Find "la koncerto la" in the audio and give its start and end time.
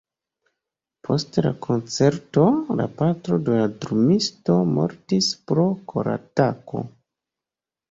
1.45-2.87